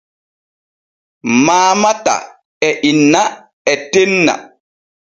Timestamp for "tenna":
3.91-4.33